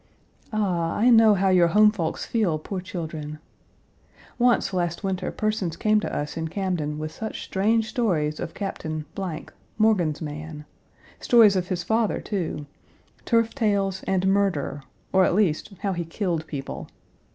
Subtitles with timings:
[0.51, 3.37] Ah, I know how your home folks feel, poor children!
[4.39, 9.05] Once, last winter, persons came to us in Camden with such strange stories of Captain,
[9.77, 10.65] Morgan's man;
[11.19, 12.65] stories of his father, too;
[13.25, 14.81] turf tales and murder,
[15.13, 16.87] or, at least, how he killed people.